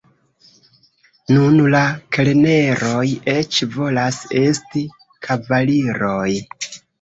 Nun 1.33 1.59
la 1.75 1.81
kelneroj 2.17 3.03
eĉ 3.35 3.59
volas 3.75 4.19
esti 4.41 4.83
kavaliroj. 5.29 6.33